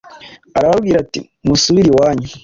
arababwira 0.57 0.97
ati 1.03 1.19
musubire 1.47 1.87
iwanyu 1.91 2.27